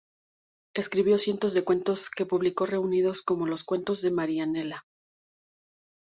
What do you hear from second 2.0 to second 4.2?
que publicó reunidos, como los "Cuentos de